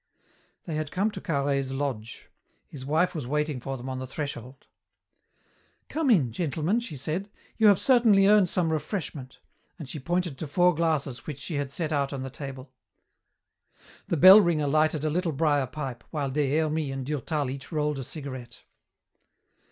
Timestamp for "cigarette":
18.03-18.63